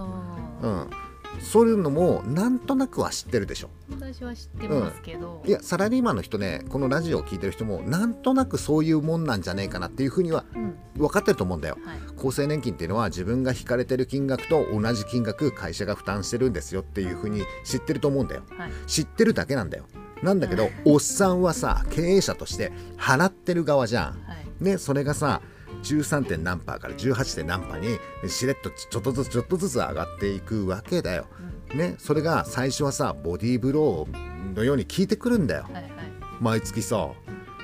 [0.62, 0.90] うあん、
[1.46, 3.70] そういうのもなんとなくは知ってるでしょ。
[3.90, 11.78] ー私は知ってますけど、いやサラリーマンの人ねこのラジオを聞いてる人もなんとなくそういうもんなんじゃねえかなっていうふうにはうん分かってると思うんだよ。
[11.84, 18.42] はい厚生年金っていうのは自分が引かれてる金額と同じ金額会社が負担してるんですよっていうふうに知ってると思うんだよ。
[18.58, 19.84] はい知ってるだけなんだよ。
[20.22, 24.22] なんだけど、おっさんはさ経営者として払ってる側じゃん。
[24.24, 25.42] はいねそれがさ
[25.82, 31.26] 13点何パーから18点何パーにしれっとちょっとずつちょっとずつ上がっていくわけだよ。
[31.74, 35.64] ねそれが最初はさボディーブローのように効いてくるんだよ。
[35.64, 35.84] はいはい
[36.40, 37.08] 毎月さ、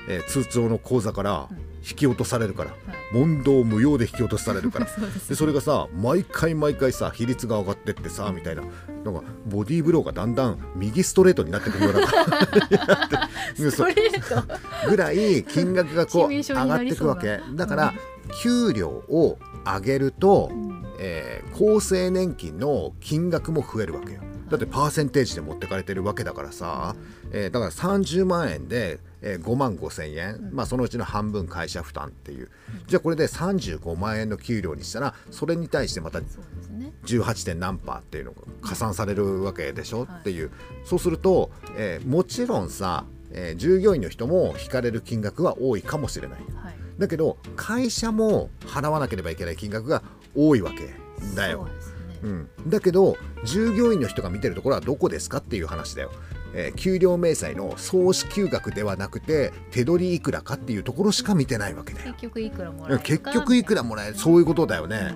[0.09, 1.47] えー通帳の口座から
[1.87, 2.79] 引き落とされるから、はい。
[3.13, 4.87] 問答無用で引き落とされるから。
[5.27, 8.61] でそれがさ毎回毎回さ比率が上がってってさみたいな。
[8.61, 12.07] なんかボディーブローがだんだん右ストレートになってくるような。
[13.55, 14.57] ストレート。
[14.89, 17.41] ぐらい金額がこう上がっていくわけ。
[17.53, 17.93] だから
[18.41, 20.83] 給料を上げると、うん。
[20.99, 24.21] えー厚生年金の金額も増えるわけよ。
[24.49, 26.95] だってパーセンテージで持ってかれてるわけだからさ、
[27.31, 32.49] えーだから30万円で、えー5万5千円、まあ、そのうちの半分会社負担っていう。
[32.87, 36.93] じゃあこれで35万円の給料にしたらそれに対してまたそうですね。
[37.05, 37.45] 18.
[37.45, 40.07] 点何パーっていうのが加算されるわけでしょ、はい。
[40.19, 40.51] っていう。
[40.85, 46.39] そうすると、えーもちろんさ、えー従業員の人も引かれる金額は多いかもしれない。
[46.55, 46.75] はい。
[46.99, 50.03] だけど会社も払わなければいけない金額が
[50.35, 50.93] 多いわけ
[51.35, 51.59] だよ。
[51.59, 51.67] そう。
[51.67, 51.93] ね。
[52.23, 56.11] うん、だけど従業員の人が見てるところはどこですかっていう話だよ。
[56.53, 62.13] えー給料明細の総支給額ではなくて手取りいくらかっていうところしか見てないわけだよ。
[62.13, 63.03] 結局いくらもらえるか？
[63.03, 65.15] 結局いくらもらえるそういうことだよね。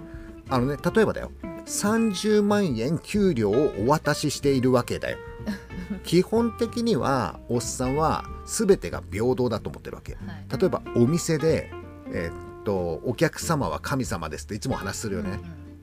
[0.49, 1.31] あのね例えばだよ
[1.65, 5.17] 30万円給料をお渡ししているわけだよ。
[6.03, 10.13] 基本的にはおっさんは全てが平等だと思ってるわけ。
[10.13, 11.71] はい例えばお店で、
[12.11, 15.39] えーっとお客様は神様ですっていつも話するよね。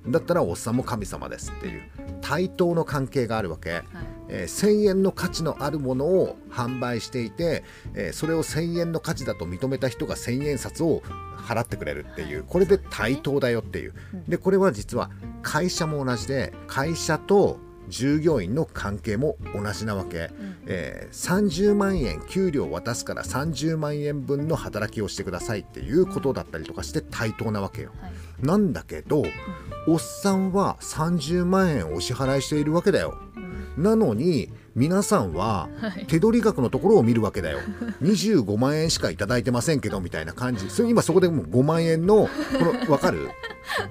[0.08, 1.82] だったらおっさんも神様ですっていう
[2.20, 3.84] 対等の関係があるわけ、はい
[4.28, 11.02] えー1000円の価値のあるものを販売していて、えーそれを1000円の価値だと認めた人が1000円札を
[11.36, 13.94] 払ってくれるっていうこれで対等だよっていう。
[14.28, 15.10] でこれは実は
[15.42, 17.58] 会社も同じで会社と
[17.90, 20.56] 従業員の関係も同じなわけ、うん。
[20.66, 27.90] えー30万円給料を渡すから30万円分の働きをしてくださいっていうことだったりとかして対等なわけよ。
[28.00, 28.12] はい。
[28.46, 29.22] なんだけど
[29.86, 33.18] おっさんは30万円お支払いしているわけだよ。
[33.33, 33.33] うん
[33.76, 36.06] なのに皆さんははい。
[36.06, 37.58] 手取り額のところを見るわけだよ。
[38.02, 40.68] 25万円しかいただいてませんけどみたいな感じ。
[40.68, 43.28] それ今そこでもう5万円のこの分かる？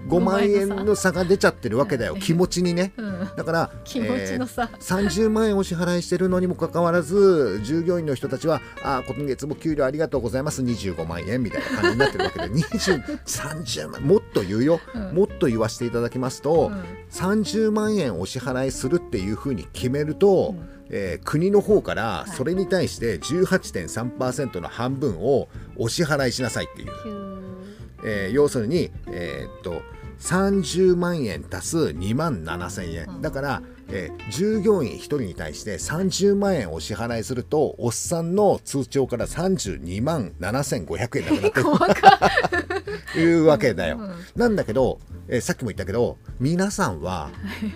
[0.07, 2.15] 5万円の差が出ちゃってるわけだよ。
[2.19, 2.93] 気持ちにね。
[2.97, 3.19] うん。
[3.35, 10.61] だから気持ちのさ、30万円お支払いしてるのにもかかわらず従業員の人たちは「あー今月も給料ありがとうございます。
[10.61, 12.49] 25万円」みたいな感じになってるわけで。
[12.49, 15.15] 20 30万もっと言うよ、うん。
[15.15, 16.83] もっと言わせていただきますと、うん。
[17.11, 20.69] 30万円お支払いするっていうふうに決めると、うん。
[20.89, 22.29] えー国の方からい。
[22.31, 26.91] それに対して18.3%の半分をお支払いしなさいっていう、
[28.05, 29.81] えー要するに、えーっと
[30.19, 33.21] 30万円足す2万7000円、うん。
[33.21, 42.31] だから、えー従業員1人に対して30万円お支払いするとおっさんの通帳から32万7500円なくなって細 か
[43.17, 43.97] いうわけだよ。
[43.99, 44.13] うん。
[44.35, 47.29] なんだけど、えーさっきも言ったけど皆さんは、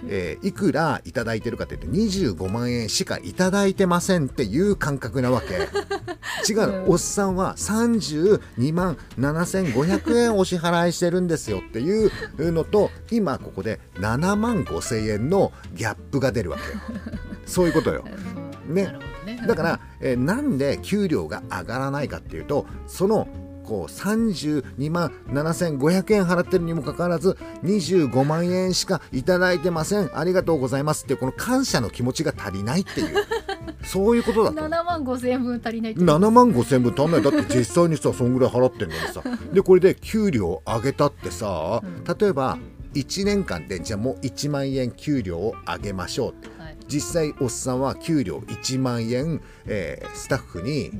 [0.07, 5.67] えーいくらいただいてるかって言って25万円しかいただいてませんっていう感覚なわけ。
[6.51, 6.91] 違うの、うん。
[6.91, 12.11] おっさんは32万7500円お支払いしてるんですよっていう
[12.51, 16.99] のと今ここで7万5000円のギャップが出るわけよ。
[17.45, 18.03] そういうことよ。
[18.67, 18.93] うんね。
[19.25, 19.41] ね。
[19.47, 23.27] だから、えーなんで給料が上がらないかっていうとその
[23.67, 30.09] こう32万7500円払ってるにもかかわらず25万円しかいただいてません。
[30.17, 31.03] ありがとうございます。
[31.03, 33.15] っていうこの感謝の気持ちが足りないっていう。
[33.83, 34.61] そういうことだと。
[34.61, 37.21] 7万5千円分足りないって7万5千分足んない。
[37.21, 39.21] だって実際にさそんぐらい払ってんのにさ。
[39.53, 42.03] でこれで給料上げたってさうん。
[42.17, 42.57] 例えば
[42.97, 46.61] 1年間でじゃあもう1万円給料を上げましょう。
[46.61, 46.77] はい。
[46.87, 50.91] 実際おっさんは給料1万円、えースタッフに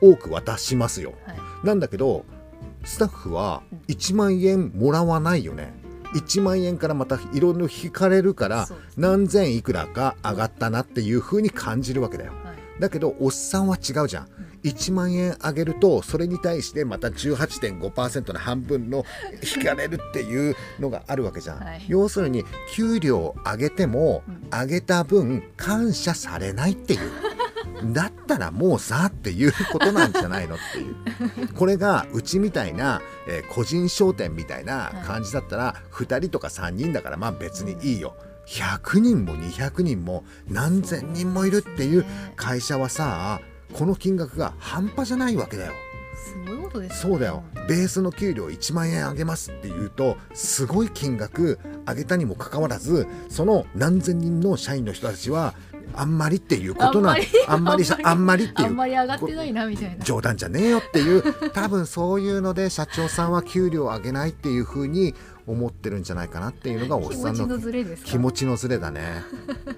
[0.00, 1.12] 多く渡しますよ。
[1.26, 1.66] はい。
[1.66, 2.24] なんだけど
[2.84, 5.74] スタッフは1万円もらわないよね。
[6.14, 12.32] 1万円からまたいろいろ引かれるから何千いくらか上がったなっていう風に感じるわけだよ。
[12.44, 12.80] はい。
[12.80, 14.28] だけどおっさんは違うじゃん
[14.64, 19.04] 1万円上げるとそれに対してまた18.5%の半分の
[19.56, 21.84] 引かれるっていうのがあるわけじゃん、はい。
[21.86, 24.44] 要するに給料を上げてもうん。
[24.50, 27.10] 上げた分感謝されないっていう。
[27.92, 31.48] だったらもうさっていうことなんじゃないのっていう。
[31.54, 38.14] これがうちみたいな、えー個人商店みたいな感じだったら2人とか3人だからまあ別にいいよ。
[38.46, 42.04] 100人も200人も何千人もいるっていう
[42.36, 43.40] 会社はさ
[43.74, 45.72] この金額が半端じゃないわけだよ。
[46.14, 47.42] すごいことですそうだよ。
[47.68, 55.54] ベースの給料1万円上げますっていうとすごい金額上げたにもかかわらずその何千人の社員の人たちは
[55.94, 58.68] あんまりっていうことなあんまりさあんまりっていう。
[58.68, 60.04] んあまり上がってないなみたいな。
[60.04, 61.50] 冗談じゃねえよっていう。
[61.50, 65.14] 多分そういうので社長さんは給料を上げないっていうふうに
[65.46, 67.46] 思ってるんじゃないかなっていうのがおっさんの
[68.04, 69.22] 気持ちのズレだね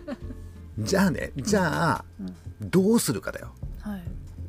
[0.79, 2.05] じゃあねじゃあ
[2.61, 3.55] どうするかだよ。
[3.81, 4.03] はい。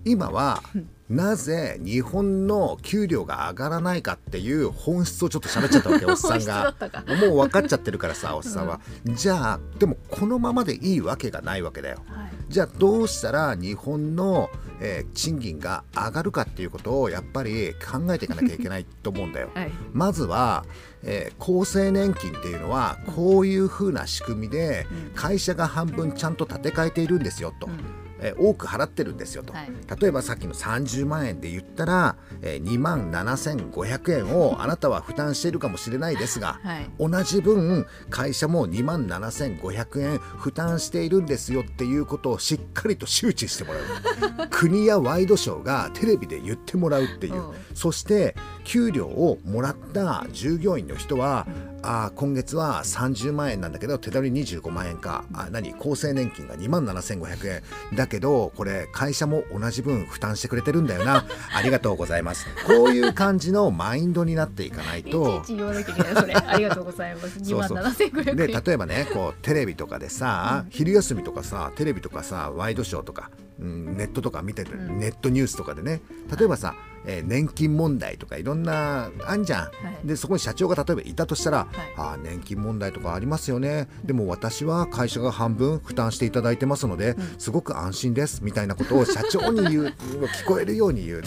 [0.05, 0.63] 今は
[1.09, 6.73] なぜ日本の給料が上がらないかっていう本質をちょっと喋っちゃったわけ おっさんが。
[7.21, 11.97] もう分かっちゃってるからさおっさんは、じゃあでもこのままでいいわけがないわけだよ。
[12.07, 19.49] はいじゃあどうしたら日本の、えー賃金が上がるかっていうことをやっぱり考えていかなきゃいけないと思うんだよ。
[19.53, 19.71] はい。
[19.93, 20.65] まずは、
[21.03, 25.11] えー厚生年金っていうのはこういうふうな仕組みでうん。
[25.15, 27.79] 会社が半分ちゃんと立て替えているんですよと、うん
[28.19, 29.69] えー多く払ってるんですよと、はい。
[29.99, 36.89] 例えばさっきの30万円で言ったら、えー2万7500円をあなたは負担しているかもしれないですがはい。
[36.99, 44.47] 同じ分会社も2万7500円負担しているんですよっていうことをしっかりと周知してもらう。
[44.49, 47.35] 国やワイドショーがテレビで言ってもらうっていう。
[47.35, 47.53] うん。
[47.73, 51.47] そして給料をもらった従業員の人は
[51.89, 55.23] あー今月は30万円なんだけど手取り25万円か。
[55.33, 55.73] あ何？
[55.73, 57.63] 厚生年金が2万7500円。
[57.95, 61.25] だけどこれ会社も同じ分負担してくれてるんだよな。
[61.55, 62.45] ありがとうございます。
[62.67, 66.33] こういう感じのマインドになっていかないいちといち言わなきゃいけないそれ。
[66.35, 67.39] ありがとうございます。
[67.39, 68.07] 2万そうそう。
[68.09, 74.99] 7500円で例えばねこうテレビとかでさ、昼休みとかさテレビとかさワイドショーとか、うん、ネットとか見てて、うん。
[74.99, 76.01] ネットニュースとかでね
[76.37, 79.69] 例えばさ、えー年金問題とかいろんなあんじゃん、は
[80.03, 80.07] い。
[80.07, 81.75] でそこに社長が例えばいたとしたら、い。
[81.99, 83.87] ああ年金問題とかありますよね。
[84.03, 91.23] でも私は会社が半分負担していただいてますので、すごく安心ですみたいなことを社長に言う聞こえるように言う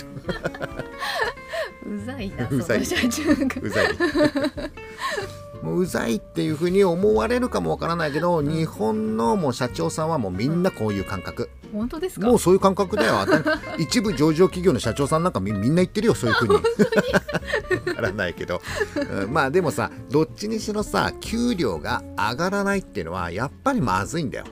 [1.87, 2.85] うざいなうざい。
[2.85, 3.63] その社長が。
[3.63, 3.89] うざい。
[5.63, 12.27] もううざいっていうふうに思われるかもわからないけど日本のもう社長さんはもうみんなこういう感覚本当ですか？
[12.27, 13.17] もうそういう感覚だよ。
[13.79, 16.55] 一部上場企業の社長さんなんかみみんな言ってるよそういうふうに？
[17.91, 18.61] わからないけど、
[19.23, 24.45] うんまあでもさどっちにしろさ給料が上がらないっていうのはやっぱりまずいんだよ、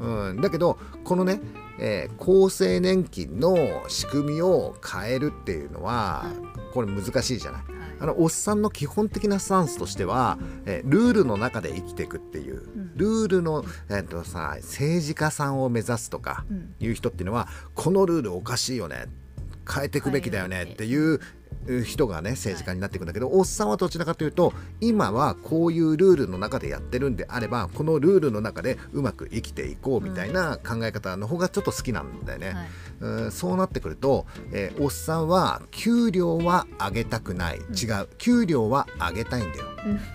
[0.00, 0.28] うん。
[0.30, 1.40] うん、だけどこのね、
[1.78, 3.56] えー厚生年金の
[3.88, 6.24] 仕組みを変えるっていうのは
[6.72, 7.62] これ難しいじゃない？
[8.00, 12.92] あのおっさんの基本的なスタンスとしては、えールールの中で生きていくっていう、ん。
[12.96, 16.74] ルールの、えーとさ、政治家さんを目指すとかうん。
[16.80, 19.06] いう人っていうのはこのルールおかしいよね
[19.72, 21.20] 変えていくべきだよねっていう
[21.84, 32.52] 人がね政治家になっていくんだけど、おっさんはどちらかというと今はこういうルールの中でやってるんであればこのルールの中でうまく生きていこうみたいな考え方の方がちょっと好きなんだよね。
[32.52, 32.66] はい。
[33.00, 37.56] うんそうなってくると、えーおっさんは給料は上げたくない。
[37.56, 38.08] 違う。
[38.18, 39.64] 給料は上げたいんだよ、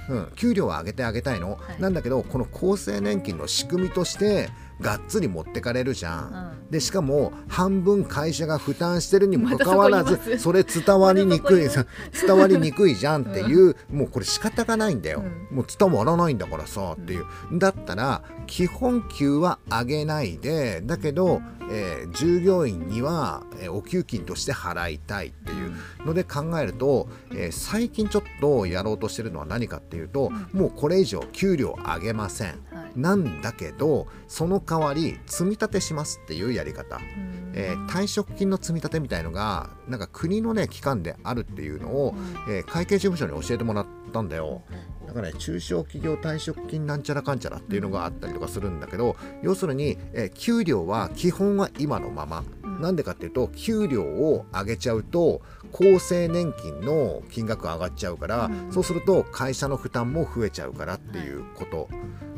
[0.10, 0.18] うん。
[0.18, 1.82] うん、給料は上げてあげたいの、はい。
[1.82, 4.50] なんだけどこの厚生年金の仕組みとして
[4.82, 6.72] がっつり持ってかれるじゃん、うん。
[6.72, 25.74] でしかも半分会社が負担してるにもかかわらず それ伝わりにくい伝わりにくいじゃんっていう、 もうこれ仕方がないんだよ、うもう伝わらないんだからさっていう、だったら基本給は上げないでだけど、えー従業員には、えーお給金として払いたいっていう
[26.06, 32.48] ので考えると、えー最近ちょっとやろうとしてるのは何かっていうと、もうこれ以上給料上げません。
[32.48, 32.54] は
[32.88, 33.00] い。
[33.00, 37.52] なんだけどその代わり積み立てしますっていうやり方、うん。
[37.54, 42.16] えー退職金の積み立てみたいのがなんか国のね機関であるっていうのを、
[42.50, 44.64] えー会計事務所に教えてもらったんだよ。
[45.10, 52.82] だからね中小企業退職金なんちゃらかんちゃらっていうのがあったりとかするんだけど要するに、えー給料は基本は今のまま、うん。
[52.82, 55.41] なんでかっていうと給料を上げちゃうと
[55.74, 58.72] 厚生年金の金額が上がっちゃうから、うん。
[58.72, 61.89] そうすると会社の負担も増えちゃうからっていうこと、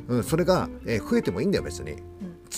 [0.08, 1.98] うん、それが、えー増えてもいいんだよ別に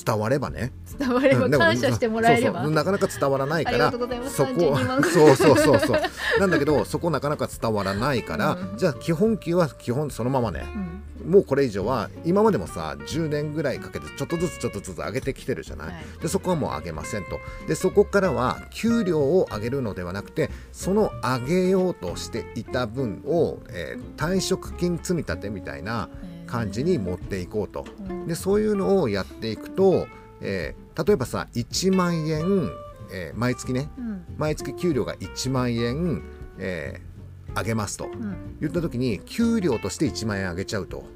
[0.05, 0.71] 伝わればね。
[0.97, 2.59] 伝わればうん感謝してもらえれば。
[2.59, 2.73] そうそう。
[2.73, 3.91] なかなか伝わらないから。
[3.91, 6.01] そこ32万そうそうそうそう。
[6.39, 8.77] なんだけどそこなかなか伝わらないから、うん。
[8.77, 10.65] じゃあ基本給は基本そのままね。
[10.75, 11.03] うん。
[11.31, 15.95] もうこれ以上は今までもさ10年ぐらいかけてちょっとずつちょっとずつ上げてきてるじゃない、はい。
[16.21, 17.39] でそこはもう上げませんと。
[17.67, 26.09] でそこからは給料を上げるのではなくてその上げようとしていた分を、えー退職金積み立てみたいな
[26.53, 27.85] 感じに持っていこうと。
[28.09, 28.27] うん。
[28.27, 30.07] でそういうのをやっていくと、
[30.41, 32.69] えー例えばさ1万円、
[33.11, 33.89] えー毎月ね。
[33.97, 34.23] うん。
[34.37, 36.21] 毎月給料が1万円、
[36.59, 37.13] えー
[37.55, 38.05] 上げますと。
[38.05, 38.57] うん。
[38.61, 40.99] 言った時に給料として1万円上げちゃうと。
[40.99, 41.12] うん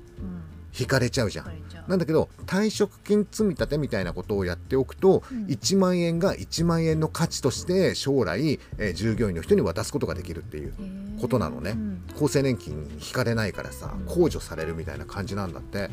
[0.77, 1.51] 引かれちゃうじゃん。
[1.87, 5.45] なんだけど退職金積み立てみたいなことをやっておくと、うん。
[5.45, 10.73] 1万円が1万円の価値として将来、えー従業員の人に渡すことができるっていう
[11.21, 11.71] ことなのね。
[11.71, 12.01] うん。
[12.15, 14.05] 厚生年金に引かれないからさうん。
[14.07, 15.89] 控除されるみたいな感じなんだって。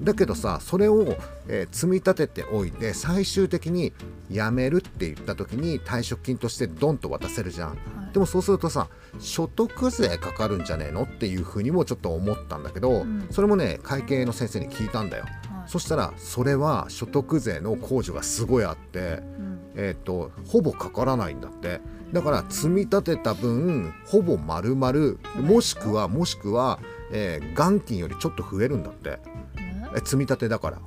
[0.00, 1.16] だけどさそれを、
[1.48, 3.92] えー積み立てておいて最終的に
[4.30, 7.68] 辞めるって言った時に退職金としてドンと渡せるじゃん。
[7.70, 7.78] はい
[8.18, 8.88] でもそうするとさ
[9.20, 13.28] 所得税かかるんじゃねえのっていうふうにもちょっと思ったんだけど、うん。
[13.30, 15.22] それもね会計の先生に聞いたんだよ。
[15.22, 15.32] はい。
[15.68, 19.60] そしたらそれは所得税の控除がすごいあって、うん。
[19.76, 21.80] えー、とほぼかからないんだって。
[22.12, 24.92] だから積み立てた分ほぼ丸々
[25.40, 26.80] もしくはもしくは、
[27.12, 29.10] えー元金よりちょっと増えるんだって。
[29.54, 30.78] ねえ積み立てだから。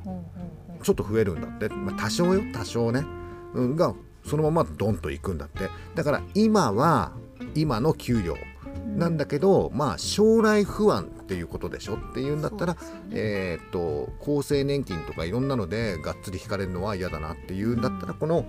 [0.84, 3.06] ちょっと増えるんだって、まあ、多少よ多少ね、
[3.54, 3.94] うん、が
[4.26, 5.70] そのままドンといくんだって。
[5.96, 7.12] だから今は
[7.56, 8.36] 今の給料。
[8.96, 11.96] なんだけど、まあ将来不安っていうことでしょ。
[11.96, 12.80] っていうんだったら、ね。
[13.12, 18.20] えーっと厚生年金とかいろんなのでがっつり引かれるのは嫌だなっていうんだったら、うん。
[18.20, 18.46] この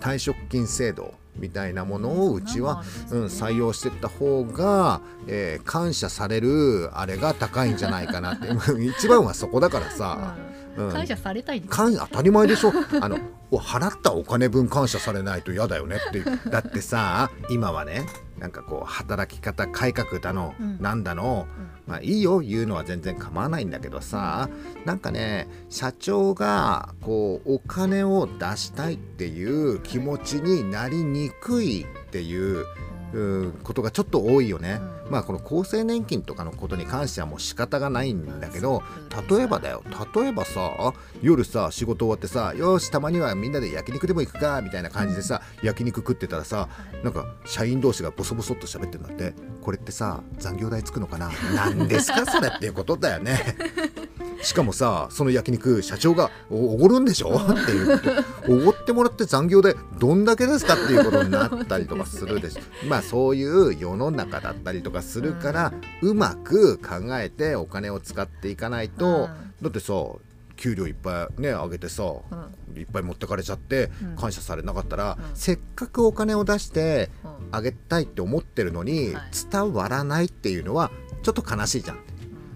[0.00, 8.48] 退職金制度みたいなものをうちは、うん、採用していった方が、えー感謝されるあれが高いんじゃないかなって。
[8.84, 12.72] 一番はそこだからさ、うん感謝されたい感当たり前でしょ。
[13.00, 13.18] あの
[13.50, 16.18] お払ったお金分感謝されないと嫌だよねって。
[16.18, 18.06] いうだってさ今はね
[18.38, 20.78] なんかこう働き方改革だの、うん。
[20.80, 21.46] なんだの、
[21.86, 24.48] まあいいよ言うのは全然構わないんだけどさ
[24.84, 32.66] なんかね社長がこうお金を出したいっていう気持ちになりにくいっていううん
[33.64, 35.10] ことがちょっと多いよね、うん。
[35.10, 38.82] まあこの厚生年金とかのことに関してはもう仕方がないんだけど
[39.28, 39.82] 例えばだよ。
[40.14, 46.68] 例えばさ夜さ仕事終わってさよしたまにはみんなで焼肉でも行くかみたいな感じでさ、焼肉食ってたらさ
[47.02, 52.68] なんか社員同士がボソボソっと喋ってるんだってこれってさ残業代つくのかな何ですかそれってい。
[52.68, 53.38] うことだよね
[54.42, 57.36] しかもさその焼肉社長がおごるんでしょ？
[57.36, 62.60] っていうおごってもらって残業でどんだけですかっていうことになったりとかするでしょ。
[62.88, 65.72] まあそういう世の中だったりとかするから、
[66.02, 69.28] うまく考えてお金を使っていかないと、
[69.62, 69.94] だってさ
[70.56, 72.04] 給料いっぱいね上げてさ、
[72.74, 74.16] いっぱい持ってかれちゃってうん。
[74.16, 75.36] 感謝されなかったら、うん。
[75.36, 77.30] せっかくお金を出してうん。
[77.52, 79.24] あげたいって思ってるのに、はい。
[79.50, 80.90] 伝わらないっていうのは
[81.22, 81.98] ちょっと悲しいじゃん。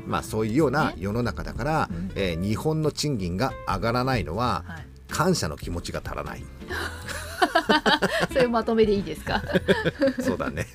[0.06, 6.44] まあそういうようなね世の中だから、うんえー日本の賃金が上がらないのははい、感謝の気持ちが足らない。
[8.32, 9.42] そういうまとめでいいですか？
[10.20, 10.66] そうだね。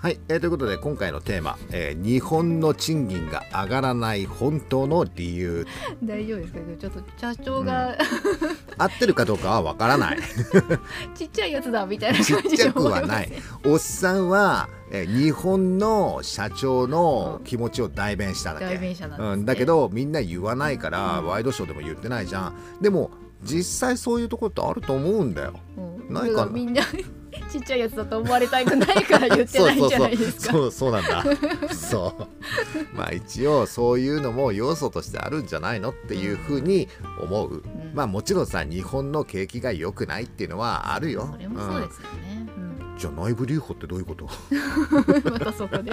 [0.00, 5.66] はい、えーということで今回のテーマ、えー日本の賃金が上がらない本当の理由。
[6.02, 6.58] 大丈夫ですか？
[6.80, 7.98] ちょっと社長が、
[8.78, 10.18] 合ってるかどうかはわからない。
[11.14, 13.32] ちっちゃいやつだみたいなちっちゃくはない。
[13.66, 19.26] おっさんは、えー日本の社長の気持ちを代弁しただけ、代弁者なんね。
[19.26, 22.54] うん、だけどみんな言わないから、うんワイドショーでも言ってないじゃん。
[22.80, 23.10] でも
[23.42, 25.52] 実際そういうところってあると思うんだよ。
[26.08, 26.14] うん。
[26.14, 26.50] ないかな？
[26.50, 26.80] みんな
[27.50, 30.52] ちっちゃいやつだと思われたくないから言ってないんじゃないですか。
[30.52, 30.92] そうそうそう。
[30.92, 31.04] なん
[31.68, 31.74] だ。
[31.74, 32.96] そう。
[32.96, 36.88] まあ一応そういうのも要素としてあるんじゃないのっていうふうに
[37.20, 37.62] 思う、ん。
[37.94, 41.28] まあもちろんさ日本の景気が良くないっていうのはあるよ。
[41.30, 42.69] それもそうですよね、うん
[43.00, 44.28] じゃあ内部留保ってどういうこと？
[44.50, 45.90] うん、またそこで。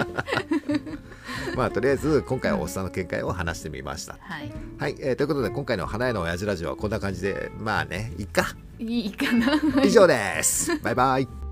[1.56, 4.18] まあとりあえず今回はおっさんの見解を話してみました。
[4.20, 4.52] はい。
[4.78, 8.54] はい、えーということで今回の花屋の親父ラジオはこんな感じでまあねいっか。
[8.78, 9.58] いいかな。
[9.82, 10.78] 以上です。
[10.80, 11.47] バイバイ